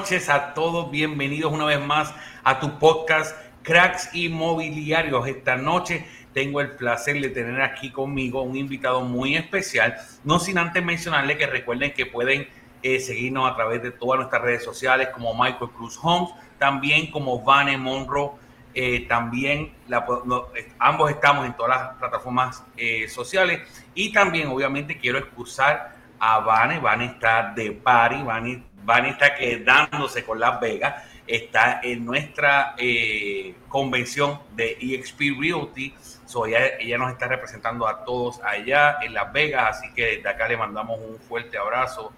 [0.00, 0.90] noches a todos.
[0.90, 5.28] Bienvenidos una vez más a tu podcast Cracks Inmobiliarios.
[5.28, 9.96] Esta noche tengo el placer de tener aquí conmigo un invitado muy especial.
[10.24, 12.48] No sin antes mencionarle que recuerden que pueden
[12.82, 17.42] eh, seguirnos a través de todas nuestras redes sociales como Michael Cruz Homes, también como
[17.42, 18.30] Vane Monroe.
[18.72, 22.64] Eh, también eh, ambos estamos en todas las plataformas
[23.08, 23.60] sociales
[23.94, 26.78] y también obviamente quiero excusar a Vane.
[26.78, 28.64] Vane está de party, Vane,
[29.08, 31.04] está quedándose con Las Vegas.
[31.26, 35.94] Está en nuestra eh, convención de EXP Realty.
[36.26, 39.78] So ella, nos está representando a todos allá en Las Vegas.
[39.78, 42.12] Así que desde acá le mandamos un fuerte abrazo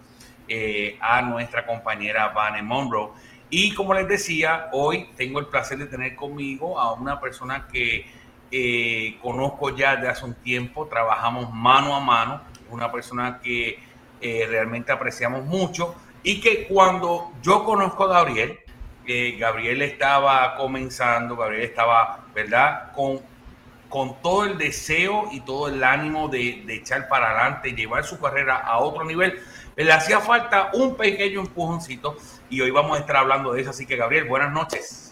[0.48, 3.10] eh, a nuestra compañera Vane Monroe.
[3.50, 8.06] Y como les decía, hoy tengo el placer de tener conmigo a una persona que
[8.50, 10.86] eh, conozco ya de hace un tiempo.
[10.86, 12.40] Trabajamos mano a mano.
[12.70, 13.78] Una persona que
[14.22, 18.58] realmente apreciamos mucho y que cuando yo conozco a Gabriel,
[19.06, 22.92] eh, Gabriel estaba comenzando, Gabriel estaba, ¿verdad?
[22.92, 23.20] Con,
[23.88, 28.20] con todo el deseo y todo el ánimo de, de echar para adelante, llevar su
[28.20, 29.40] carrera a otro nivel.
[29.74, 32.16] Le hacía falta un pequeño empujoncito
[32.48, 33.70] y hoy vamos a estar hablando de eso.
[33.70, 35.11] Así que, Gabriel, buenas noches.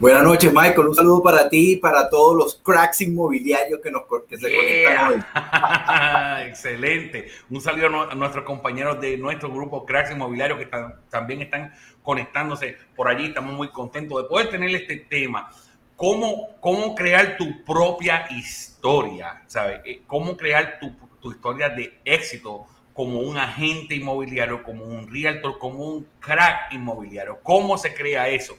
[0.00, 0.88] Buenas noches, Michael.
[0.88, 5.12] Un saludo para ti y para todos los cracks inmobiliarios que, nos, que se conectan
[5.12, 6.48] hoy.
[6.48, 7.28] Excelente.
[7.48, 10.68] Un saludo a nuestros compañeros de nuestro grupo Cracks Inmobiliarios que
[11.08, 11.72] también están
[12.02, 13.26] conectándose por allí.
[13.26, 15.50] Estamos muy contentos de poder tener este tema.
[15.94, 19.44] ¿Cómo, cómo crear tu propia historia?
[19.46, 19.80] ¿Sabes?
[19.84, 25.56] Eh, ¿Cómo crear tu, tu historia de éxito como un agente inmobiliario, como un realtor,
[25.58, 27.38] como un crack inmobiliario?
[27.44, 28.56] ¿Cómo se crea eso?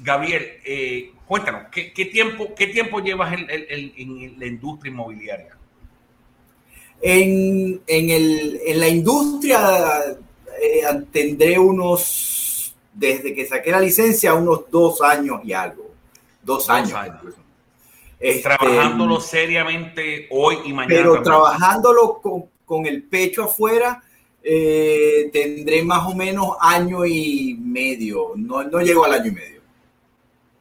[0.00, 5.56] Gabriel, eh, cuéntanos, ¿qué, tiempo, ¿qué tiempo llevas en, la industria inmobiliaria?
[7.00, 10.00] En, la industria
[10.60, 10.82] eh,
[11.12, 15.88] tendré unos, desde que saqué la licencia, unos dos años y algo.
[16.42, 16.94] Dos, años.
[18.18, 20.94] Este, trabajándolo seriamente hoy y mañana.
[20.94, 22.20] Pero trabajándolo
[22.64, 24.02] con, el pecho afuera,
[24.42, 28.32] eh, tendré más o menos año y medio.
[28.36, 29.57] No, no llego al año y medio.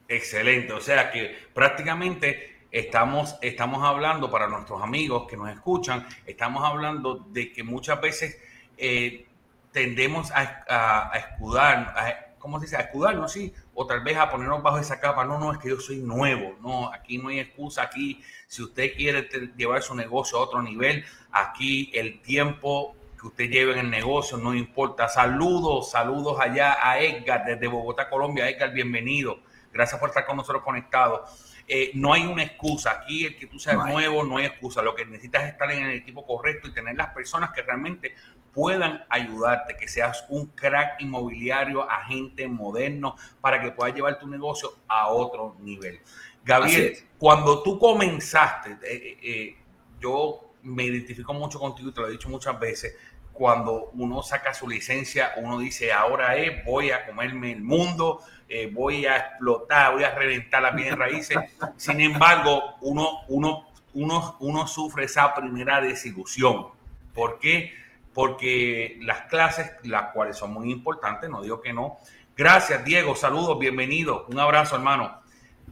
[0.10, 6.64] Excelente, o sea que prácticamente estamos, estamos hablando para nuestros amigos que nos escuchan, estamos
[6.64, 8.38] hablando de que muchas veces
[8.78, 9.28] eh,
[9.72, 12.78] tendemos a, escudar, ¿cómo se dice?
[12.78, 15.26] A escudarnos, sí, o tal vez a ponernos bajo esa capa.
[15.26, 18.96] No, no, es que yo soy nuevo, no, aquí no hay excusa, aquí si usted
[18.96, 23.90] quiere llevar su negocio a otro nivel, aquí el tiempo que usted lleve en el
[23.90, 25.10] negocio no importa.
[25.10, 28.50] Saludos, saludos allá a Edgar desde Bogotá, Colombia.
[28.50, 29.40] Edgar, bienvenido.
[29.78, 31.62] Gracias por estar con nosotros conectados.
[31.68, 32.92] Eh, no hay una excusa.
[32.92, 34.82] Aquí el que tú seas nuevo, no hay excusa.
[34.82, 38.16] Lo que necesitas es estar en el equipo correcto y tener las personas que realmente
[38.52, 44.74] puedan ayudarte, que seas un crack inmobiliario, agente moderno, para que puedas llevar tu negocio
[44.88, 46.00] a otro nivel.
[46.44, 49.58] Gabriel, cuando tú comenzaste, eh, eh,
[50.00, 52.96] yo me identifico mucho contigo y te lo he dicho muchas veces,
[53.38, 58.70] cuando uno saca su licencia, uno dice, ahora es, voy a comerme el mundo, eh,
[58.74, 61.38] voy a explotar, voy a reventar las bienes raíces.
[61.76, 66.68] Sin embargo, uno, uno, uno, uno sufre esa primera desilusión.
[67.14, 67.74] ¿Por qué?
[68.14, 71.98] Porque las clases, las cuales son muy importantes, no digo que no.
[72.36, 75.22] Gracias, Diego, saludos, bienvenido, un abrazo, hermano.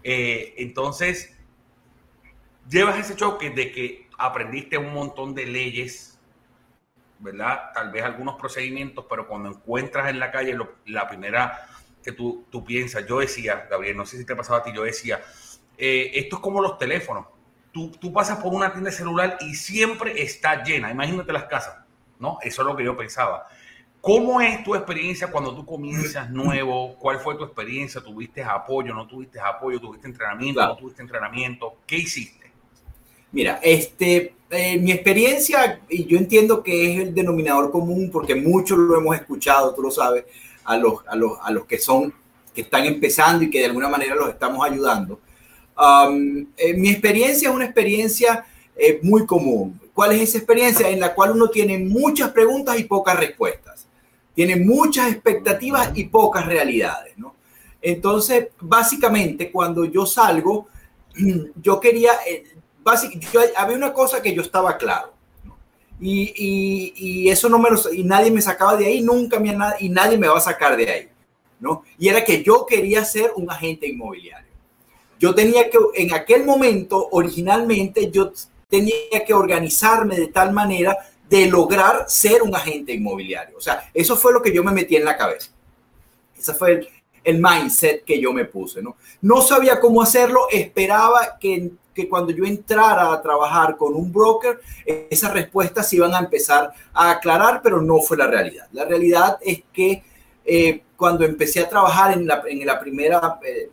[0.03, 1.35] Eh, entonces,
[2.69, 6.14] llevas ese choque de que aprendiste un montón de leyes,
[7.19, 7.71] ¿verdad?
[7.73, 11.67] Tal vez algunos procedimientos, pero cuando encuentras en la calle la primera
[12.03, 13.05] que tú, tú piensas.
[13.07, 15.21] Yo decía, Gabriel, no sé si te ha pasado a ti, yo decía,
[15.77, 17.25] eh, esto es como los teléfonos.
[17.71, 20.91] Tú, tú, pasas por una tienda celular y siempre está llena.
[20.91, 21.83] Imagínate las casas,
[22.19, 22.37] ¿no?
[22.41, 23.47] Eso es lo que yo pensaba.
[23.99, 26.95] ¿Cómo es tu experiencia cuando tú comienzas nuevo?
[26.99, 28.01] ¿Cuál fue tu experiencia?
[28.01, 28.93] ¿Tuviste apoyo?
[28.93, 29.81] ¿No tuviste apoyo?
[29.81, 30.61] ¿Tuviste entrenamiento?
[30.61, 31.77] ¿No tuviste entrenamiento?
[31.87, 32.44] ¿Qué hiciste?
[33.35, 38.77] Mira, este, eh, mi experiencia, y yo entiendo que es el denominador común porque muchos
[38.77, 40.23] lo hemos escuchado, tú lo sabes,
[40.63, 42.13] a los, a los, a los que son,
[42.53, 45.19] que están empezando y que de alguna manera los estamos ayudando.
[45.77, 49.81] Um, eh, mi experiencia es una experiencia eh, muy común.
[49.93, 50.87] ¿Cuál es esa experiencia?
[50.87, 53.85] En la cual uno tiene muchas preguntas y pocas respuestas.
[54.33, 57.35] Tiene muchas expectativas y pocas realidades, ¿no?
[57.81, 60.69] Entonces, básicamente, cuando yo salgo,
[61.61, 62.13] yo quería,
[62.85, 65.13] eh, había una cosa que yo estaba claro.
[65.99, 69.89] Y, y, eso no me lo, y nadie me sacaba de ahí, nunca me, y
[69.89, 71.09] nadie me va a sacar de ahí,
[71.59, 71.83] ¿no?
[71.97, 74.51] Y era que yo quería ser un agente inmobiliario.
[75.17, 78.33] Yo tenía que, en aquel momento, originalmente, yo
[78.67, 80.97] tenía que organizarme de tal manera
[81.29, 83.57] de lograr ser un agente inmobiliario.
[83.57, 85.51] O sea, eso fue lo que yo me metí en la cabeza.
[86.37, 86.89] Ese fue el,
[87.23, 88.97] el mindset que yo me puse, ¿no?
[89.21, 94.59] No sabía cómo hacerlo, esperaba que, que, cuando yo entrara a trabajar con un broker,
[94.85, 98.67] esas respuestas se iban a empezar a aclarar, pero no fue la realidad.
[98.73, 100.03] La realidad es que
[100.43, 103.69] eh, cuando empecé a trabajar en la, en la primera, eh,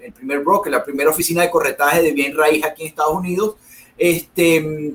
[0.00, 3.56] el primer broker, la primera oficina de corretaje de bien raíz aquí en Estados Unidos,
[3.96, 4.94] este,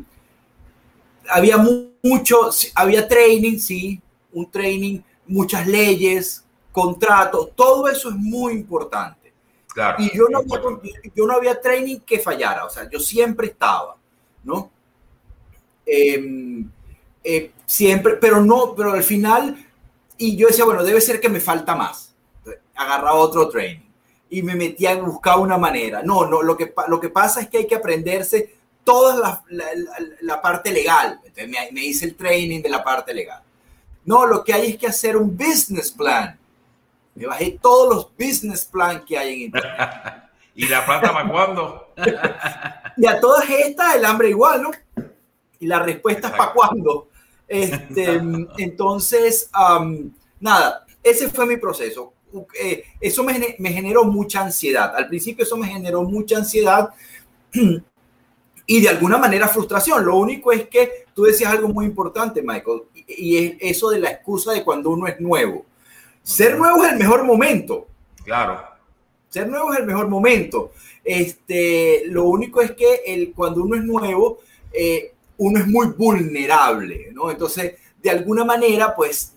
[1.30, 4.02] había mucho, había training, sí,
[4.32, 9.19] un training, muchas leyes, contratos, todo eso es muy importante.
[9.74, 13.48] Claro, y yo no, había, yo no había training que fallara, o sea, yo siempre
[13.48, 13.96] estaba,
[14.44, 14.72] ¿no?
[15.86, 16.70] Em,
[17.24, 19.66] eh, siempre, pero no, pero al final,
[20.18, 22.14] y yo decía, bueno, debe ser que me falta más.
[22.76, 23.90] Agarraba otro training
[24.30, 26.02] y me metía a buscar una manera.
[26.04, 29.44] No, no, lo que, lo que pasa es que hay que aprenderse toda la,
[30.22, 31.20] la, parte legal.
[31.24, 33.42] Entonces me, me, hice el training de la parte legal.
[34.06, 36.39] No, lo que hay es que hacer un business plan.
[37.20, 39.78] Me bajé todos los business plan que hay en Internet.
[40.56, 41.94] ¿Y la plata para cuándo?
[42.96, 44.72] y a todas estas el hambre igual, ¿no?
[45.60, 47.10] Y la respuesta es para cuándo.
[47.46, 48.22] Este,
[48.58, 49.50] entonces,
[50.40, 52.14] nada, ese fue mi proceso.
[52.58, 54.96] Eh, eso me, me generó mucha ansiedad.
[54.96, 56.90] Al principio eso me generó mucha ansiedad
[58.66, 60.06] y de alguna manera frustración.
[60.06, 64.10] Lo único es que tú decías algo muy importante, Michael, y es eso de la
[64.10, 65.66] excusa de cuando uno es nuevo.
[66.30, 67.88] Ser nuevo es el mejor momento.
[68.24, 68.62] Claro.
[69.30, 70.72] Ser nuevo es el mejor momento.
[71.04, 74.40] Este, lo único es que el, cuando uno es nuevo,
[74.72, 77.32] eh, uno es muy vulnerable, ¿no?
[77.32, 79.34] Entonces, de alguna manera, pues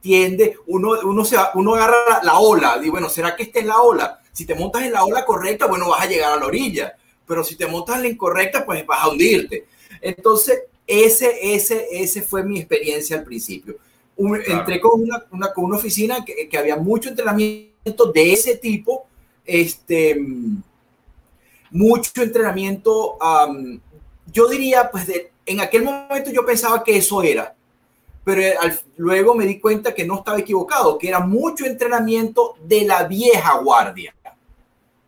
[0.00, 3.66] tiende, uno, uno, se uno agarra la, la ola, y bueno, ¿será que esta es
[3.66, 4.20] la ola?
[4.32, 6.96] Si te montas en la ola correcta, bueno, vas a llegar a la orilla
[7.26, 9.66] pero si te montas la incorrecta, pues vas a hundirte.
[10.00, 13.76] Entonces, ese, ese, ese fue mi experiencia al principio.
[14.18, 19.06] Entré con una, una, con una oficina que, que, había mucho entrenamiento de ese tipo,
[19.44, 20.18] este,
[21.70, 23.18] mucho entrenamiento,
[24.32, 27.54] yo diría, pues de, en aquel momento yo pensaba que eso era,
[28.24, 28.42] pero
[28.96, 33.58] luego me di cuenta que no estaba equivocado, que era mucho entrenamiento de la vieja
[33.58, 34.14] guardia,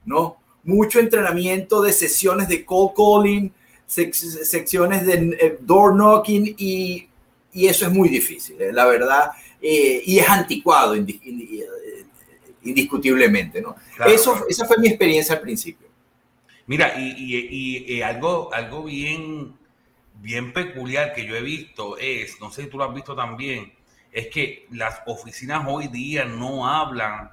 [0.05, 0.37] ¿no?
[0.69, 3.53] mucho entrenamiento de sesiones de cold calling,
[3.87, 7.08] secciones de eh, door knocking y,
[7.63, 10.95] y, eso es muy difícil, eh, la verdad, eh, y es anticuado
[12.63, 13.77] indiscutiblemente, ¿no?
[14.07, 15.89] eso, Esa fue mi experiencia al principio.
[16.67, 19.57] Mira, y, y, algo, algo bien,
[20.21, 23.73] bien peculiar que yo he visto es, no sé si tú lo has visto también,
[24.13, 27.31] es que las oficinas hoy día no hablan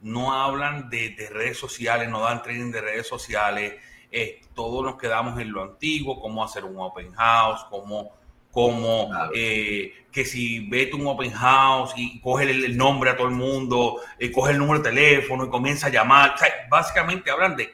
[0.00, 3.74] no hablan de, redes sociales, no dan training de redes sociales,
[4.10, 8.12] eh, todos nos quedamos en lo antiguo, cómo hacer un open house, cómo,
[8.58, 13.34] cómo eh, que si vete un open house y coge el, nombre a todo el
[13.34, 16.34] mundo, eh, coge el número de teléfono y comienza a llamar,
[16.68, 17.72] básicamente hablan de,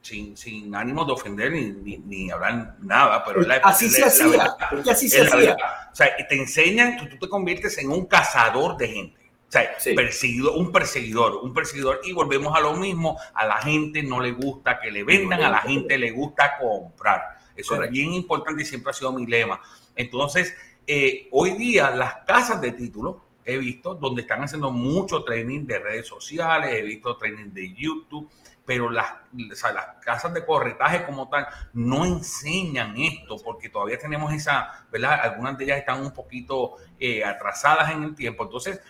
[0.00, 4.56] sin, sin ánimo de ofender ni, ni, hablar nada, pero así se hacía,
[4.90, 5.58] así se hacía.
[5.92, 9.20] O sea, te enseñan, tú, tú te conviertes en un cazador de gente.
[9.46, 12.00] O sea, perseguido, un perseguidor, un perseguidor.
[12.04, 15.50] Y volvemos a lo mismo, a la gente no le gusta que le vendan, a
[15.50, 17.39] la gente le gusta comprar.
[17.60, 19.60] Eso es bien importante y siempre ha sido mi lema.
[19.96, 20.54] Entonces,
[20.86, 25.78] eh, hoy día las casas de título, he visto, donde están haciendo mucho training de
[25.78, 28.28] redes sociales, he visto training de YouTube,
[28.64, 34.86] pero las, las casas de corretaje como tal no enseñan esto porque todavía tenemos esa,
[34.92, 35.20] ¿verdad?
[35.22, 38.44] Algunas de ellas están un poquito eh, atrasadas en el tiempo.
[38.44, 38.80] Entonces,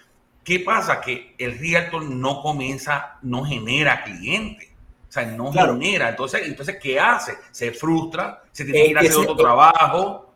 [0.44, 1.00] ¿Qué pasa?
[1.00, 4.69] Que el realtor no comienza, no genera clientes.
[5.10, 6.10] O sea, no genera.
[6.10, 7.36] Entonces, entonces, ¿qué hace?
[7.50, 10.32] Se frustra, se tiene que ir a hacer otro trabajo.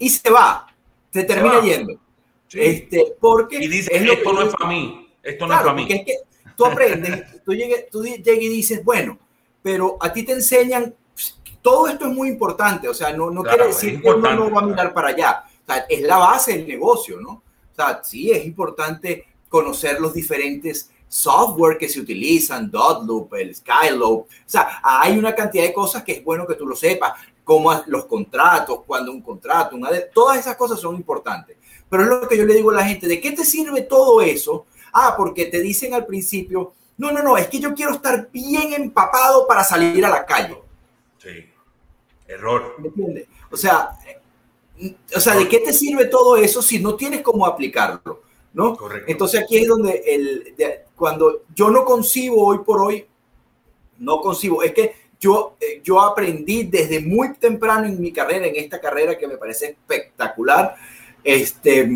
[0.00, 0.66] Y se va.
[1.12, 1.94] Se termina yendo.
[2.52, 5.08] Este, porque y dice, esto no es para mí.
[5.22, 5.86] Esto no es para mí.
[5.88, 6.14] Es que
[6.56, 9.16] tú aprendes, tú, llegues, tú llegas y dices, bueno,
[9.62, 10.92] pero a ti te enseñan,
[11.62, 12.88] todo esto es muy importante.
[12.88, 15.44] O sea, no, no quiere decir que uno no va a mirar para allá.
[15.62, 17.30] O sea, es la base del negocio, ¿no?
[17.30, 24.20] O sea, sí es importante conocer los diferentes software que se utilizan, Dotloop, el Skyloop.
[24.20, 27.72] O sea, hay una cantidad de cosas que es bueno que tú lo sepas, como
[27.88, 31.56] los contratos, cuando un contrato, una de, todas esas cosas son importantes.
[31.88, 34.22] Pero es lo que yo le digo a la gente, ¿de qué te sirve todo
[34.22, 34.66] eso?
[34.92, 38.72] Ah, porque te dicen al principio, no, no, no, es que yo quiero estar bien
[38.72, 40.62] empapado para salir a la calle.
[41.18, 41.50] Sí,
[42.28, 42.76] error.
[42.78, 43.26] ¿Me entiendes?
[43.50, 43.98] O sea,
[44.78, 48.22] eh, o sea, ¿de qué te sirve todo eso si no tienes cómo aplicarlo?
[48.52, 48.76] ¿No?
[49.06, 50.54] Entonces aquí es donde el,
[50.96, 53.06] cuando yo no concibo hoy por hoy,
[53.98, 58.56] no concibo, es que yo, eh, yo aprendí desde muy temprano en mi carrera, en
[58.56, 60.76] esta carrera que me parece espectacular,
[61.22, 61.88] este,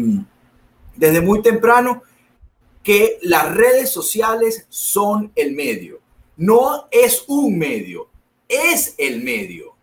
[0.95, 2.03] desde muy temprano,
[2.83, 6.01] que las redes sociales son el medio.
[6.37, 8.09] No es un medio,
[8.47, 9.75] es el medio.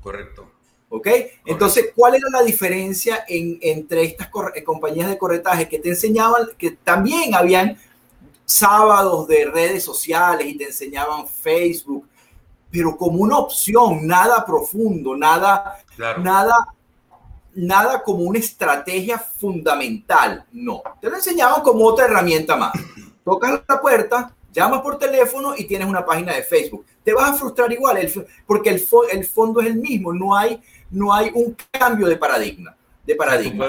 [0.00, 0.55] Correcto.
[0.96, 1.08] ¿Ok?
[1.44, 6.70] Entonces, ¿cuál era la diferencia entre estas eh, compañías de corretaje que te enseñaban, que
[6.70, 7.76] también habían
[8.46, 12.08] sábados de redes sociales y te enseñaban Facebook,
[12.70, 15.76] pero como una opción, nada profundo, nada,
[16.18, 16.68] nada,
[17.54, 20.46] nada como una estrategia fundamental.
[20.50, 22.72] No, te lo enseñaban como otra herramienta más.
[23.24, 26.86] Tocas la puerta, llamas por teléfono y tienes una página de Facebook.
[27.04, 27.98] Te vas a frustrar igual,
[28.46, 30.58] porque el, el fondo es el mismo, no hay
[30.90, 32.76] no hay un cambio de paradigma.
[33.04, 33.66] De paradigma.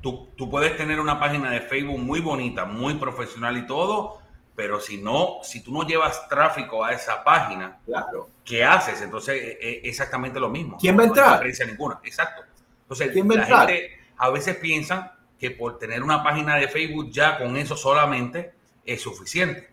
[0.00, 4.18] Tú puedes, puedes tener una página de Facebook muy bonita, muy profesional y todo,
[4.54, 8.28] pero si no, si tú no llevas tráfico a esa página, claro.
[8.44, 9.00] ¿qué haces?
[9.02, 10.76] Entonces, es e, exactamente lo mismo.
[10.78, 11.46] ¿Quién va a entrar?
[11.46, 12.42] No ninguna, exacto.
[12.82, 13.68] Entonces, ¿Quién va a entrar?
[13.68, 18.52] gente a veces piensa que por tener una página de Facebook ya con eso solamente
[18.84, 19.68] es suficiente.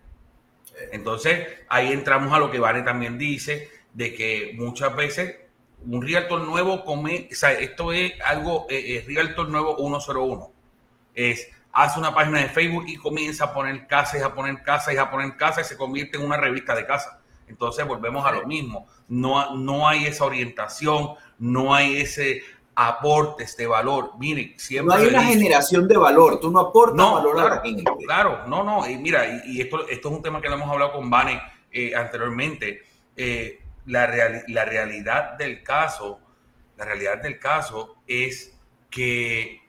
[0.91, 5.37] Entonces, ahí entramos a lo que Vane también dice, de que muchas veces
[5.87, 10.51] un realtor nuevo come, o sea, esto es algo, eh, eh realtor nuevo 101.
[11.13, 14.97] Es, hace una página de Facebook y comienza a poner casas, a poner casas y
[14.97, 17.19] a poner casas y se convierte en una revista de casa.
[17.47, 18.87] Entonces volvemos a lo mismo.
[19.07, 22.41] No, no hay esa orientación, no hay ese
[22.73, 24.11] aporte de valor.
[24.17, 24.95] Miren, siempre.
[24.95, 27.83] No hay una generación de valor, tú no aportas valor claro, a la gente.
[28.05, 28.89] Claro, no, no.
[28.89, 31.95] Y mira, y, esto, esto es un tema que le hemos hablado con Vane eh,
[31.95, 32.83] anteriormente.
[33.15, 34.07] Eh, la,
[34.47, 36.19] la realidad del caso,
[36.77, 38.57] la realidad del caso es
[38.89, 39.65] que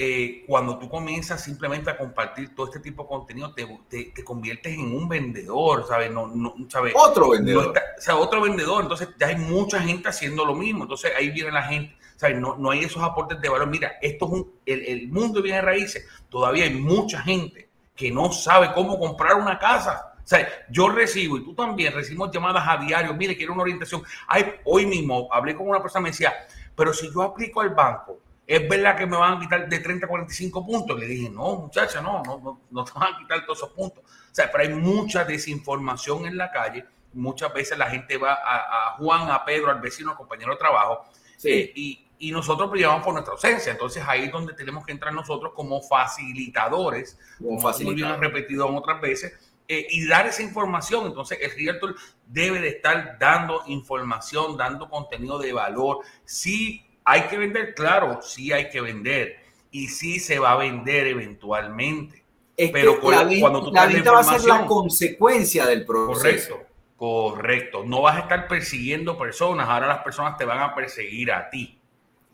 [0.00, 3.66] eh, cuando tú comienzas simplemente a compartir todo este tipo de contenido, te,
[4.14, 6.12] te, conviertes en un vendedor, ¿sabes?
[6.12, 6.94] No, no, ¿sabes?
[6.96, 7.74] Otro vendedor.
[7.76, 8.82] o sea, otro vendedor.
[8.82, 10.84] Entonces ya hay mucha gente haciendo lo mismo.
[10.84, 12.38] Entonces ahí viene la gente, ¿sabes?
[12.38, 13.66] No, no hay esos aportes de valor.
[13.66, 16.06] Mira, esto es un, el, el mundo de bienes raíces.
[16.28, 20.07] Todavía hay mucha gente que no sabe cómo comprar una casa.
[20.28, 23.14] O sea, yo recibo y tú también recibimos llamadas a diario.
[23.14, 24.02] Mire, quiero una orientación.
[24.26, 26.34] Ay, hoy mismo hablé con una persona y me decía,
[26.76, 30.04] pero si yo aplico al banco, ¿es verdad que me van a quitar de 30
[30.04, 31.00] a 45 puntos?
[31.00, 34.04] Le dije, no, muchacha, no, no, no, te van a quitar todos esos puntos.
[34.04, 36.84] O sea, pero hay mucha desinformación en la calle.
[37.14, 41.06] Muchas veces la gente va a, Juan, a Pedro, al vecino, al compañero de trabajo.
[41.42, 43.72] Eh, y, y nosotros llevamos por nuestra ausencia.
[43.72, 49.00] Entonces ahí es donde tenemos que entrar nosotros como facilitadores, como, como bien repetido otras
[49.00, 51.06] veces, eh, y dar esa información.
[51.06, 51.94] Entonces, el realtor
[52.26, 55.98] debe de estar dando información, dando contenido de valor.
[56.24, 59.36] Sí hay que vender, claro, sí hay que vender.
[59.70, 62.24] Y sí se va a vender eventualmente.
[62.72, 66.54] Pero cuando tú la venta va a ser la consecuencia del proceso.
[66.96, 67.84] Correcto, correcto.
[67.84, 71.78] No vas a estar persiguiendo personas, ahora las personas te van a perseguir a ti.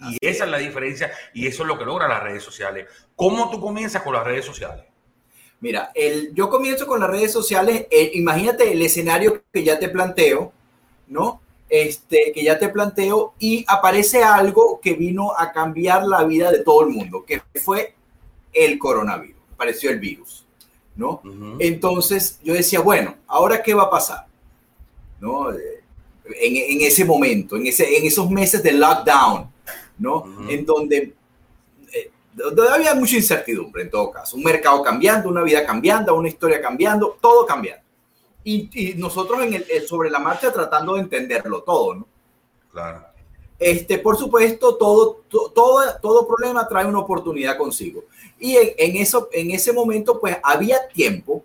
[0.01, 2.87] Y esa es la diferencia y eso es lo que logra las redes sociales.
[3.17, 4.85] ¿Cómo tú comienzas con las redes sociales?
[5.65, 7.87] Mira, el, yo comienzo con las redes sociales.
[7.91, 10.53] Eh, imagínate el escenario que ya te planteo,
[11.09, 11.41] ¿no?
[11.71, 16.59] Este, que ya te planteo y aparece algo que vino a cambiar la vida de
[16.59, 17.95] todo el mundo, que fue
[18.53, 20.45] el coronavirus, apareció el virus,
[20.97, 21.23] ¿no?
[21.59, 24.27] Entonces yo decía, bueno, ¿ahora qué va a pasar?
[25.19, 25.51] ¿No?
[25.51, 25.83] Eh,
[26.43, 29.51] en, ese momento, en, ese, en esos meses de lockdown,
[29.97, 30.47] ¿no?
[30.47, 31.15] En donde
[32.37, 34.37] Todavía había mucha incertidumbre en todo caso.
[34.37, 37.85] Un mercado cambiando, una vida cambiando, una historia cambiando, todo cambiando.
[38.43, 42.09] Y, nosotros en el, sobre la marcha tratando de entenderlo todo, ¿no?
[42.73, 43.07] Claro.
[43.59, 48.05] Este, por supuesto, todo, todo, todo problema trae una oportunidad consigo.
[48.39, 51.43] Y en, eso, en ese momento, pues había tiempo,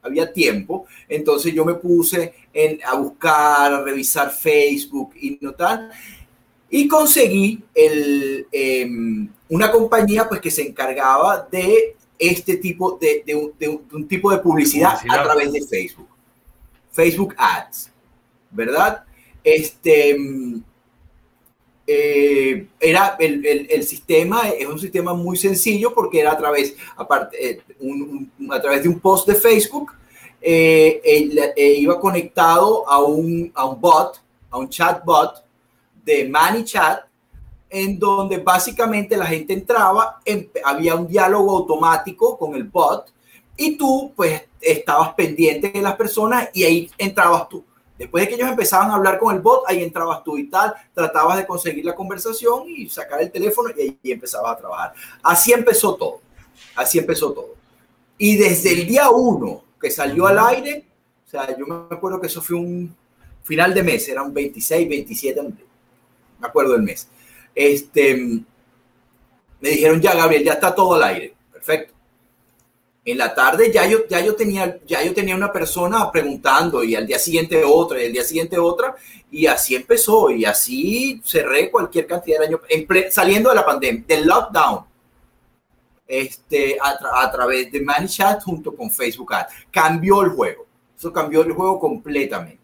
[0.00, 0.86] había tiempo.
[1.08, 5.90] Entonces yo me puse en, a buscar, a revisar Facebook y no tal.
[6.70, 13.24] Y conseguí el, em, una compañía pues, que se encargaba de este tipo de,
[13.92, 16.08] un, tipo de publicidad, a través de Facebook.
[16.92, 17.90] Facebook Ads,
[18.50, 19.04] ¿verdad?
[19.42, 20.62] Este, em,
[21.86, 27.62] eh, era el, sistema, es un sistema muy sencillo porque era a través, aparte, eh,
[28.48, 29.90] a través de un post de Facebook,
[30.40, 31.00] eh,
[31.78, 35.44] iba conectado a un, a un bot, a un chatbot,
[36.10, 37.04] de ManyChat,
[37.68, 40.20] en donde básicamente la gente entraba,
[40.64, 43.12] había un diálogo automático con el bot
[43.56, 47.64] y tú pues estabas pendiente de las personas y ahí entrabas tú.
[47.96, 50.74] Después de que ellos empezaban a hablar con el bot, ahí entrabas tú y tal,
[50.94, 54.94] tratabas de conseguir la conversación y sacar el teléfono y ahí empezabas a trabajar.
[55.22, 56.20] Así empezó todo,
[56.74, 57.54] así empezó todo.
[58.18, 60.86] Y desde el día uno que salió al aire,
[61.26, 62.94] o sea, yo me acuerdo que eso fue un,
[63.42, 65.40] final de mes, era un 26, 27,
[66.40, 67.08] me acuerdo del mes.
[67.54, 68.16] Este,
[69.60, 71.34] me dijeron, ya Gabriel, ya está todo al aire.
[71.52, 71.94] Perfecto.
[73.04, 76.94] En la tarde ya yo, ya yo, tenía, ya yo tenía una persona preguntando y
[76.94, 78.94] al día siguiente otra y al día siguiente otra
[79.30, 82.60] y así empezó y así cerré cualquier cantidad de años
[83.10, 84.84] saliendo de la pandemia, del lockdown,
[86.06, 89.54] este, a, través de ManyChat junto con Facebook Ads.
[89.70, 90.66] Cambió el juego.
[90.96, 92.59] Eso cambió el juego completamente.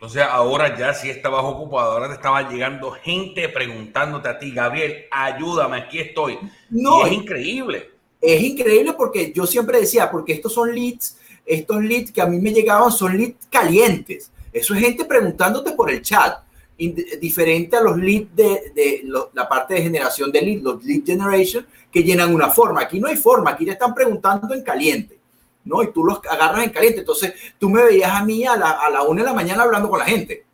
[0.00, 5.04] Entonces ahora ya si estabas ocupado, ahora te estaba llegando gente preguntándote a ti, Gabriel,
[5.10, 6.38] ayúdame, aquí estoy.
[6.70, 7.90] No, es increíble.
[8.18, 12.38] Es increíble porque yo siempre decía, porque estos son leads, estos leads que a mí
[12.38, 14.32] me llegaban son leads calientes.
[14.50, 16.44] Eso es gente preguntándote por el chat
[16.78, 19.04] diferente a los leads de,
[19.34, 22.80] la parte de generación de leads, los lead generation, que llenan una forma.
[22.80, 25.19] Aquí no hay forma, aquí te están preguntando en caliente,
[25.64, 25.82] ¿no?
[25.82, 27.00] Y tú los agarras en caliente.
[27.00, 29.88] Entonces, tú me veías a mí a la, a la una de la mañana hablando
[29.88, 30.44] con la gente.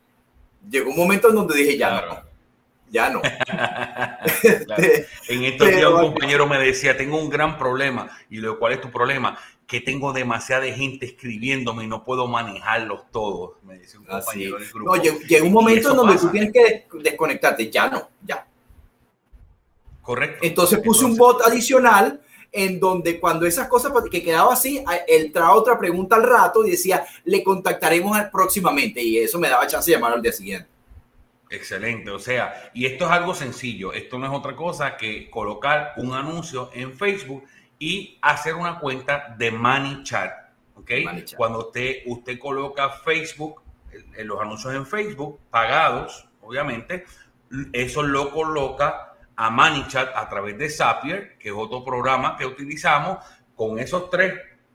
[0.69, 2.23] Llegó un momento en donde dije, ya no,
[2.91, 3.23] ya no.
[5.29, 8.09] En estos días un compañero me decía, tengo un gran problema.
[8.31, 9.39] Y lo cual es tu problema?
[9.67, 14.69] Que tengo demasiada gente escribiéndome y no puedo manejarlos todos, me dice un compañero del
[14.71, 14.97] grupo.
[14.97, 17.71] No, llega un momento en donde tú tienes que desconectarte.
[17.71, 18.47] Ya no, ya.
[20.03, 20.39] Correcto.
[20.47, 22.21] Entonces puse un bot adicional
[22.57, 26.71] en donde cuando esas cosas que quedaba así, él traía otra pregunta al rato y
[26.71, 30.69] decía, le contactaremos próximamente y eso me daba chance de llamar al día siguiente.
[31.51, 35.93] Excelente, o sea, y esto es algo sencillo, esto no es otra cosa que colocar
[35.99, 37.45] un anuncio en Facebook
[37.79, 40.33] y hacer una cuenta de Money Chat,
[40.77, 40.91] ¿ok?
[41.37, 43.63] Cuando usted, usted coloca Facebook,
[44.25, 47.05] los anuncios en Facebook, pagados, obviamente,
[47.73, 53.19] eso lo coloca a ManyChat a través de Zapier, que es otro programa que utilizamos.
[53.55, 54.35] Con esos tres,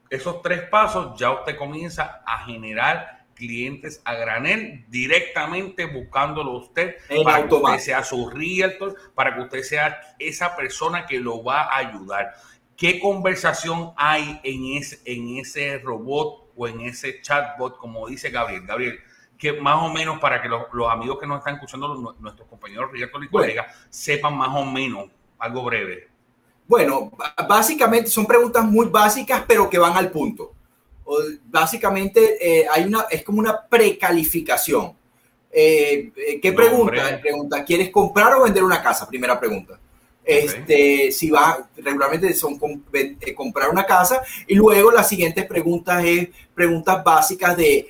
[0.09, 7.47] esos tres pasos ya usted comienza a generar clientes a granel directamente buscándolo usted para
[7.47, 11.77] que usted sea su realtor, para que usted sea esa persona que lo va a
[11.77, 12.35] ayudar.
[12.77, 18.65] ¿Qué conversación hay en ese, en ese robot o en ese chatbot, como dice Gabriel?
[18.65, 18.99] Gabriel,
[19.41, 23.23] que más o menos para que los, amigos que nos están escuchando, nuestros compañeros realtor
[23.23, 25.07] y colegas, sepan más o menos
[25.39, 26.07] algo breve.
[26.67, 27.11] Bueno,
[27.49, 30.53] básicamente son preguntas muy básicas, pero que van al punto
[31.45, 34.93] básicamente eh, hay una, es como una precalificación.
[35.51, 37.19] Eh, eh ¿Qué pregunta?
[37.21, 39.07] Pregunta, ¿quieres comprar o vender una casa?
[39.07, 39.79] Primera pregunta.
[40.23, 42.57] Este, si va, regularmente son
[43.35, 47.87] comprar una casa y luego las siguientes preguntas es preguntas básicas de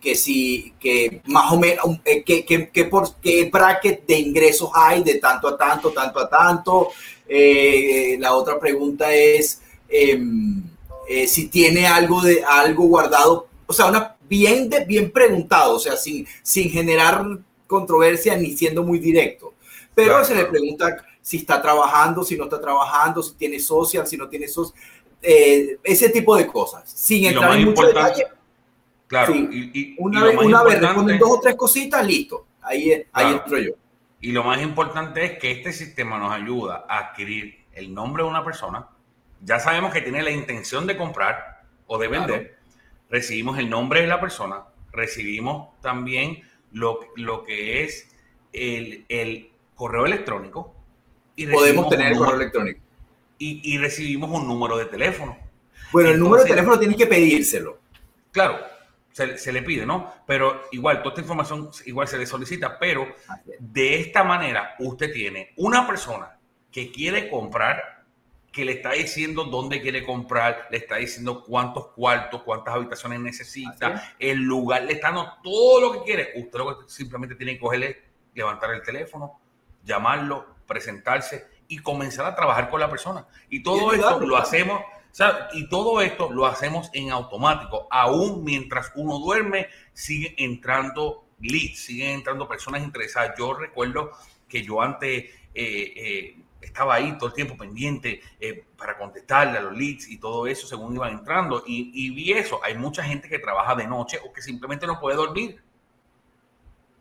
[0.00, 5.02] que si, que más o menos, que, que, que, por qué bracket de ingresos hay
[5.02, 6.88] de tanto a tanto, tanto a tanto.
[7.28, 10.62] la otra pregunta es, em,
[11.08, 15.78] eh, si tiene algo de algo guardado, o sea, una bien de, bien preguntado, o
[15.78, 17.24] sea, sin, sin generar
[17.66, 19.54] controversia ni siendo muy directo.
[19.94, 24.16] Pero se le pregunta si está trabajando, si no está trabajando, si tiene social, si
[24.16, 24.78] no tiene social,
[25.28, 28.26] eh, ese tipo de cosas, sin entrar en mucho detalle.
[29.08, 32.46] Claro, y, una, vez, una vez responden dos o tres cositas, listo.
[32.62, 33.72] Ahí, ahí entro yo.
[34.20, 38.28] Y lo más importante es que este sistema nos ayuda a adquirir el nombre de
[38.28, 38.88] una persona,
[39.42, 42.58] ya sabemos que tiene la intención de comprar o de vender,
[43.10, 44.62] recibimos el nombre de la persona,
[44.92, 48.08] recibimos también lo, lo que es
[48.52, 50.72] el, correo electrónico.
[51.34, 52.80] Y Podemos tener el correo electrónico.
[53.38, 55.36] Y, recibimos un número de teléfono.
[55.92, 57.78] Bueno, el número de teléfono tienes que pedírselo.
[58.32, 58.58] Claro,
[59.12, 60.12] se, se, le pide, ¿no?
[60.26, 63.06] Pero igual, toda esta información igual se le solicita, pero
[63.58, 66.38] de esta manera usted tiene una persona
[66.70, 67.96] que quiere comprar
[68.56, 74.14] que le está diciendo dónde quiere comprar, le está diciendo cuántos cuartos, cuántas habitaciones necesita,
[74.18, 76.32] el lugar, le está dando todo lo que quiere.
[76.36, 79.38] Usted lo que simplemente tiene que cogerle, levantar el teléfono,
[79.84, 83.26] llamarlo, presentarse y comenzar a trabajar con la persona.
[83.50, 84.82] Y todo esto lo hacemos,
[85.52, 87.88] y todo esto lo hacemos en automático.
[87.90, 93.34] Aún mientras uno duerme, sigue entrando leads, siguen entrando personas interesadas.
[93.38, 94.10] Yo recuerdo
[94.48, 95.24] que yo antes
[95.54, 100.18] eh, eh, estaba ahí todo el tiempo pendiente eh, para contestarle a los leads y
[100.18, 101.62] todo eso según iban entrando.
[101.66, 102.60] Y, vi eso.
[102.62, 105.62] Hay mucha gente que trabaja de noche o que simplemente no puede dormir.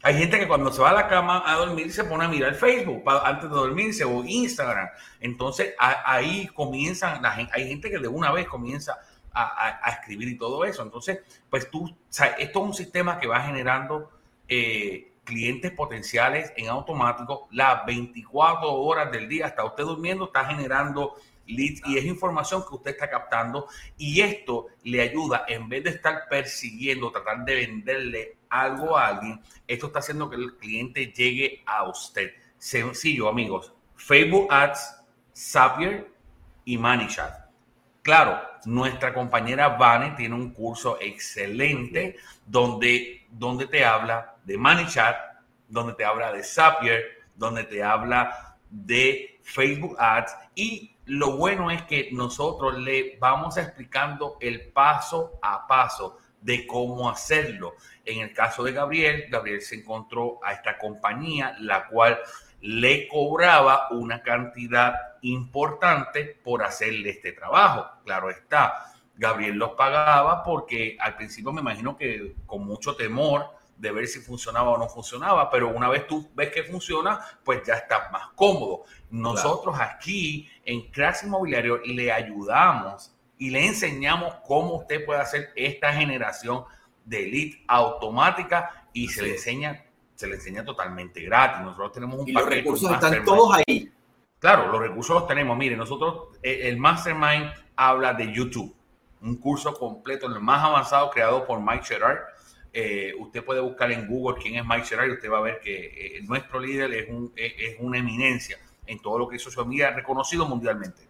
[0.06, 2.54] Hay gente que cuando se va a la cama a dormir se pone a mirar
[2.54, 4.88] Facebook antes de dormirse o Instagram.
[5.20, 9.00] Entonces ahí comienzan, la hay gente que de una vez comienza
[9.34, 10.84] a, escribir y todo eso.
[10.84, 11.92] Entonces, pues tú,
[12.38, 14.12] esto es un sistema que va generando
[14.48, 21.16] eh, clientes potenciales en automático las 24 horas del día, hasta usted durmiendo, está generando
[21.48, 25.90] leads y es información que usted está captando y esto le ayuda, en vez de
[25.90, 31.64] estar persiguiendo, tratar de venderle algo a alguien, esto está haciendo que el cliente llegue
[31.66, 32.32] a usted.
[32.58, 33.74] Sencillo, amigos.
[33.96, 35.02] Facebook Ads,
[35.36, 36.12] Zapier
[36.64, 37.46] y ManyChat.
[38.02, 45.16] Claro, nuestra compañera Vane tiene un curso excelente donde, donde te habla de ManyChat,
[45.68, 47.04] donde te habla de Zapier,
[47.36, 54.38] donde te habla de Facebook Ads y lo bueno es que nosotros le vamos explicando
[54.40, 57.74] el paso a paso de cómo hacerlo.
[58.06, 62.20] En el caso de Gabriel, Gabriel se encontró a esta compañía, la cual
[62.62, 67.88] le cobraba una cantidad importante por hacerle este trabajo.
[68.06, 73.92] Claro está, Gabriel los pagaba porque al principio me imagino que con mucho temor de
[73.92, 77.74] ver si funcionaba o no funcionaba, pero una vez tú ves que funciona, pues ya
[77.74, 78.84] estás más cómodo.
[79.10, 85.94] Nosotros aquí en Clase Inmobiliario le ayudamos y le enseñamos cómo usted puede hacer esta
[85.94, 86.64] generación
[87.04, 89.82] de lead automática y se le enseña
[90.16, 91.62] se le enseña totalmente gratis.
[91.62, 93.92] Nosotros tenemos un y los recursos están todos ahí.
[94.40, 95.58] Claro, los recursos los tenemos.
[95.58, 98.74] Mire, nosotros, eh, el Mastermind habla de YouTube,
[99.22, 102.20] un curso completo, el más avanzado creado por Mike Sherrard
[102.78, 105.62] eh, usted puede buscar en Google quién es Mike Sherrard y usted va a ver
[105.62, 109.66] que eh, nuestro líder es, un, es, una eminencia en todo lo que es social
[109.66, 111.04] media, reconocido mundialmente.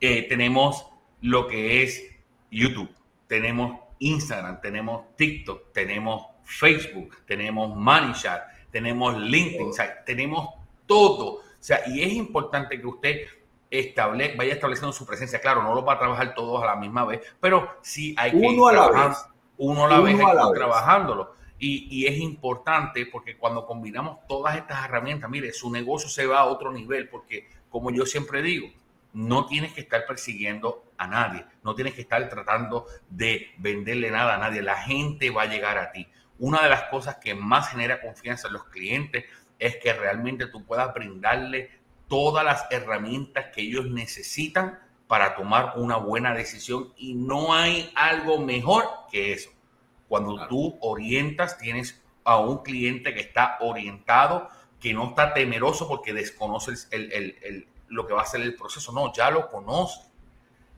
[0.00, 0.84] Eh, tenemos
[1.20, 2.02] lo que es
[2.50, 2.90] YouTube,
[3.26, 9.72] tenemos Instagram, tenemos TikTok, tenemos Facebook, tenemos ManyChat, tenemos LinkedIn,
[10.06, 10.48] tenemos
[10.86, 11.26] todo.
[11.34, 13.20] O sea, y es importante que usted
[13.70, 15.40] estable, vaya estableciendo su presencia.
[15.40, 18.36] Claro, no lo va a trabajar todos a la misma vez, pero sí hay que
[18.36, 19.18] Uno a la vez
[19.58, 20.16] uno a la vez
[20.54, 21.34] trabajándolo.
[21.58, 26.38] Y, y, es importante porque cuando combinamos todas estas herramientas, mire, su negocio se va
[26.38, 28.68] a otro nivel porque, como yo siempre digo,
[29.18, 34.36] no tienes que estar persiguiendo a nadie, no tienes que estar tratando de venderle nada
[34.36, 36.06] a nadie, la gente va a llegar a ti.
[36.38, 39.24] Una de las cosas que más genera confianza en los clientes
[39.58, 41.68] es que realmente tú puedas brindarle
[42.06, 44.78] todas las herramientas que ellos necesitan
[45.08, 49.50] para tomar una buena decisión y no hay algo mejor que eso.
[50.06, 56.12] Cuando tú orientas, tienes a un cliente que está orientado, que no está temeroso porque
[56.12, 58.92] desconoce el, lo que va a ser el proceso.
[58.92, 60.00] No, ya lo conoce,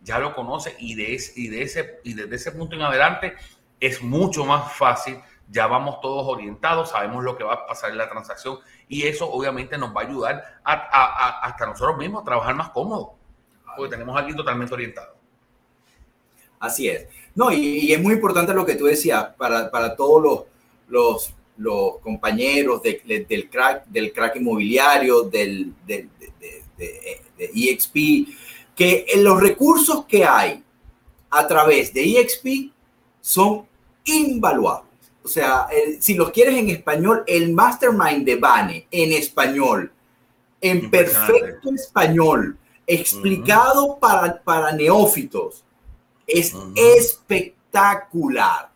[0.02, 3.34] ya lo conoce y, de y, de ese, y desde ese punto en adelante
[3.78, 5.20] es mucho más fácil.
[5.48, 9.28] Ya vamos todos orientados, sabemos lo que va a pasar en la transacción y eso
[9.28, 13.16] obviamente nos va a ayudar a, hasta nosotros mismos a trabajar más cómodo
[13.76, 15.14] porque tenemos a alguien totalmente orientado.
[16.58, 17.06] Así es.
[17.34, 20.44] No, y, es muy importante lo que tú decías para, para todos los,
[20.88, 26.08] los, los compañeros del, crack, del crack inmobiliario, del, de,
[27.38, 28.28] EXP,
[28.74, 30.62] que los recursos que hay
[31.30, 32.72] a través de EXP
[33.20, 33.66] son
[34.04, 34.90] invaluables.
[35.22, 35.68] O sea,
[36.00, 39.92] si los quieres en español, el mastermind de Bane en español,
[40.60, 45.64] en perfecto español, explicado para, para neófitos.
[46.26, 48.70] Es espectacular.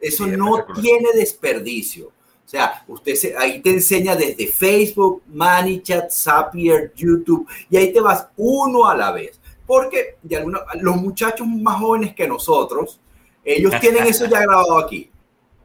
[0.00, 2.12] Eso no tiene desperdicio.
[2.48, 8.26] O sea, usted ahí te enseña desde Facebook, ManyChat, Zapier, YouTube, y ahí te vas
[8.38, 9.38] uno a la vez.
[9.66, 12.98] Porque de alguna, los muchachos más jóvenes que nosotros,
[13.44, 15.10] ellos tienen eso ya grabado aquí.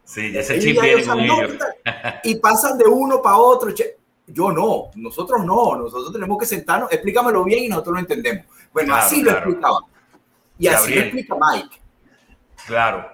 [0.03, 1.53] Sí, ese chip viene con ellos.
[2.25, 3.73] Y pasan de uno para otro.
[4.27, 8.45] Yo no, nosotros no, nosotros tenemos que sentarnos, explícamelo bien y nosotros lo entendemos.
[8.73, 9.79] Bueno, así lo explicaba.
[10.59, 11.81] Y así lo explica Mike.
[12.67, 13.12] Claro.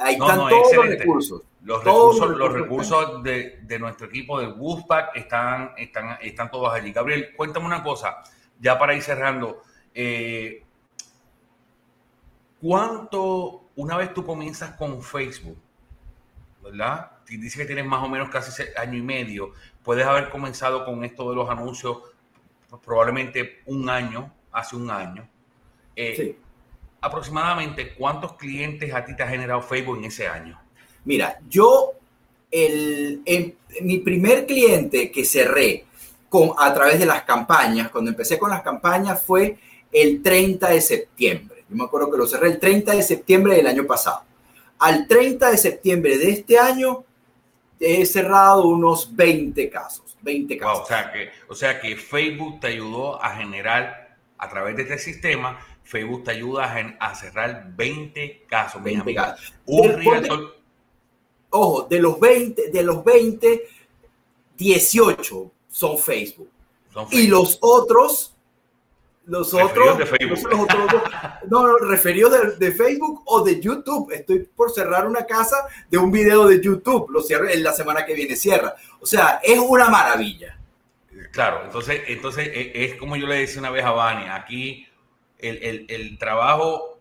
[0.00, 1.42] Ahí están todos los recursos.
[1.62, 6.92] Los recursos, los recursos de, de, nuestro equipo de Wolfpack están, están, están todos allí.
[6.92, 8.22] Gabriel, cuéntame una cosa,
[8.58, 9.62] ya para ir cerrando.
[9.92, 10.62] Eh,
[12.60, 15.58] ¿Cuánto, una vez tú comienzas con Facebook,
[16.62, 17.10] ¿verdad?
[17.26, 21.30] Dice que tienes más o menos casi año y medio puedes haber comenzado con esto
[21.30, 21.98] de los anuncios
[22.84, 25.26] probablemente un año, hace un año.
[25.96, 26.38] Eh, sí.
[27.00, 30.60] Aproximadamente, ¿cuántos clientes a ti te ha generado Facebook en ese año?
[31.04, 31.92] Mira, yo,
[32.50, 33.22] el,
[33.82, 35.84] mi primer cliente que cerré
[36.28, 39.58] con, a través de las campañas, cuando empecé con las campañas fue
[39.92, 41.64] el 30 de septiembre.
[41.68, 44.22] Yo me acuerdo que lo cerré el 30 de septiembre del año pasado.
[44.78, 47.04] Al 30 de septiembre de este año
[47.80, 50.16] he cerrado unos 20 casos.
[50.22, 50.80] 20 casos.
[50.80, 54.98] o, sea que, o sea que Facebook te ayudó a generar, a través de este
[54.98, 58.82] sistema, Facebook te ayuda a, cerrar 20 casos.
[58.82, 59.54] 20 casos.
[61.48, 63.68] ojo, de los 20, de los 20,
[64.58, 66.50] 18 son Facebook.
[67.10, 68.36] Y los otros,
[69.24, 70.38] Los otros, de Facebook.
[71.48, 74.12] no, no, referidos de, Facebook o de YouTube.
[74.12, 75.56] Estoy por cerrar una casa
[75.90, 77.08] de un video de YouTube.
[77.08, 78.74] Lo cierro en la semana que viene, cierra.
[79.00, 80.58] O sea, es una maravilla.
[81.32, 84.86] Claro, entonces, entonces e, es como yo le decía una vez a Vania, aquí
[85.38, 86.98] el, el trabajo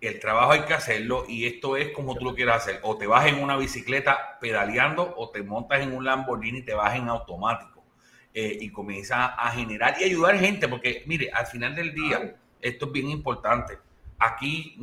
[0.00, 2.80] el trabajo hay que hacerlo y esto es como tú lo quieras hacer.
[2.82, 6.74] O te vas en una bicicleta pedaleando o te montas en un Lamborghini y te
[6.74, 7.84] vas en automático
[8.32, 12.86] eh, y comienzas a generar y ayudar gente, porque mire, al final del día, esto
[12.86, 13.78] es bien importante.
[14.18, 14.76] Aquí,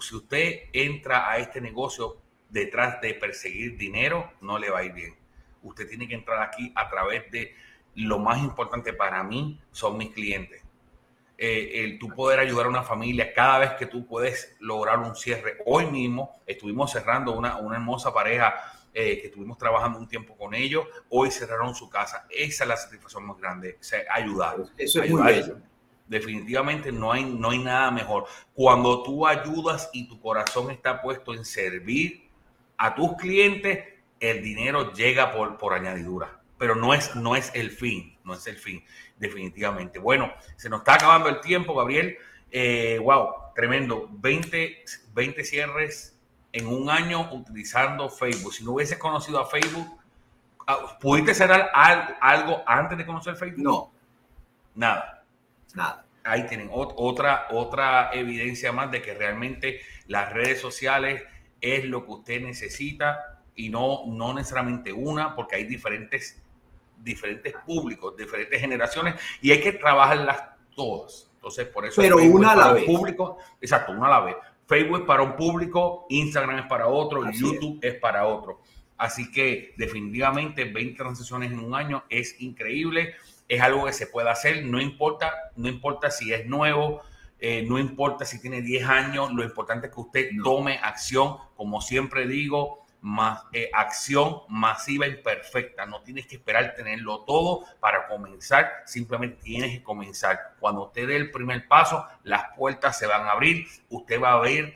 [0.00, 4.92] si usted entra a este negocio detrás de perseguir dinero, no le va a ir
[4.92, 5.14] bien.
[5.62, 7.54] Usted tiene que entrar aquí a través de
[7.94, 10.61] lo más importante para mí son mis clientes
[11.38, 15.16] eh, el tú poder ayudar a una familia cada vez que tú puedes lograr un
[15.16, 15.58] cierre.
[15.66, 18.54] Hoy mismo estuvimos cerrando una, una hermosa pareja
[18.94, 20.86] eh, que estuvimos trabajando un tiempo con ellos.
[21.08, 22.26] Hoy cerraron su casa.
[22.30, 23.78] Esa es la satisfacción más grande,
[24.10, 24.56] ayudar.
[24.76, 25.54] Eso es muy
[26.06, 28.26] Definitivamente no hay, no hay nada mejor.
[28.52, 32.28] Cuando tú ayudas y tu corazón está puesto en servir
[32.76, 33.82] a tus clientes,
[34.20, 38.46] el dinero llega por, por añadidura pero no es, no es el fin, no es
[38.46, 38.84] el fin,
[39.18, 39.98] definitivamente.
[39.98, 42.16] Bueno, se nos está acabando el tiempo, Gabriel.
[42.52, 44.08] Eh, wow, tremendo.
[44.12, 46.16] 20, 20 cierres
[46.52, 48.54] en un año utilizando Facebook.
[48.54, 49.88] Si no hubieses conocido a Facebook,
[50.68, 53.64] ah, ¿pudiste cerrar algo, algo antes de conocer Facebook?
[53.64, 53.92] No.
[54.76, 55.24] Nada.
[55.74, 56.06] Nada.
[56.22, 61.24] Ahí tienen otra, otra evidencia más de que realmente las redes sociales
[61.60, 66.40] es lo que usted necesita y no, no necesariamente una, porque hay diferentes
[67.02, 70.42] diferentes públicos, diferentes generaciones y hay que trabajarlas
[70.74, 71.30] todas.
[71.34, 72.00] Entonces, por eso.
[72.00, 72.84] Pero una a la vez.
[72.84, 74.36] Público, exacto, una a la vez.
[74.66, 77.94] Facebook es para un público, Instagram es para otro, YouTube es.
[77.96, 78.60] para otro.
[78.96, 83.14] Así que definitivamente 20 transacciones en un año es increíble,
[83.48, 87.02] es algo que se puede hacer, no importa, no importa si es nuevo,
[87.40, 91.80] eh, no importa si tiene 10 años, lo importante es que usted tome acción, como
[91.80, 95.84] siempre digo, más, eh, acción masiva y perfecta.
[95.84, 100.54] No tienes que esperar tenerlo todo para comenzar, simplemente tienes que comenzar.
[100.58, 104.40] Cuando usted dé el primer paso, las puertas se van a abrir, usted va a
[104.40, 104.74] ver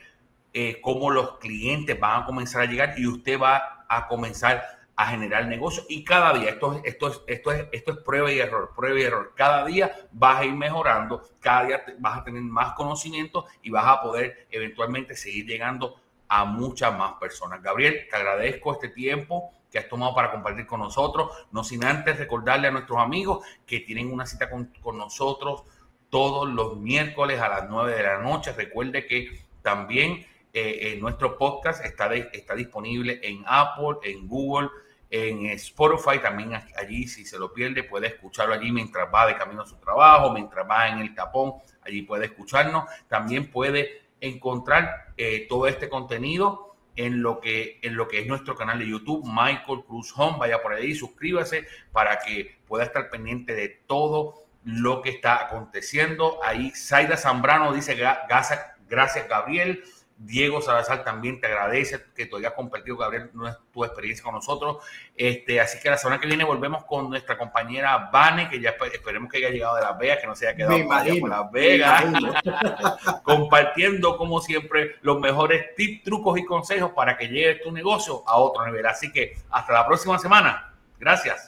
[0.53, 5.05] eh, cómo los clientes van a comenzar a llegar y usted va a comenzar a
[5.05, 8.73] generar negocio y cada día, esto, esto, es, esto, es, esto es prueba y error,
[8.75, 12.73] prueba y error, cada día vas a ir mejorando, cada día vas a tener más
[12.73, 17.61] conocimiento y vas a poder eventualmente seguir llegando a muchas más personas.
[17.61, 22.17] Gabriel, te agradezco este tiempo que has tomado para compartir con nosotros, no sin antes
[22.17, 25.63] recordarle a nuestros amigos que tienen una cita con, nosotros
[26.09, 28.53] todos los miércoles a las 9 de la noche.
[28.53, 34.69] Recuerde que también eh, nuestro podcast está, está disponible en Apple, en Google,
[35.09, 36.19] en Spotify.
[36.19, 39.75] También allí, si se lo pierde, puede escucharlo allí mientras va de camino a su
[39.77, 41.53] trabajo, mientras va en el tapón.
[41.81, 42.85] Allí puede escucharnos.
[43.07, 48.55] También puede encontrar eh, todo este contenido en lo, que, en lo que es nuestro
[48.55, 50.37] canal de YouTube, Michael Cruz Home.
[50.39, 56.39] Vaya por ahí, suscríbase para que pueda estar pendiente de todo lo que está aconteciendo.
[56.43, 59.83] Ahí Zaida Zambrano dice, gracias Gabriel.
[60.17, 63.29] Diego Salazar también te agradece que tú hayas compartido, Gabriel,
[63.71, 64.77] tu experiencia con nosotros.
[65.15, 69.31] Este, así que la semana que viene volvemos con nuestra compañera Vane, que ya esperemos
[69.31, 70.77] que haya llegado de Las Vegas, que no se haya quedado
[71.19, 72.03] por Las Vegas,
[73.23, 78.37] compartiendo, como siempre, los mejores tips, trucos y consejos para que llegue tu negocio a
[78.37, 78.85] otro nivel.
[78.87, 80.73] Así que hasta la próxima semana.
[80.99, 81.45] Gracias.